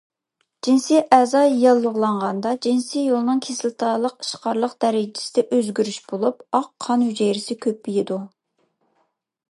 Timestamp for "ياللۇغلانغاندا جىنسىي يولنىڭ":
1.63-3.43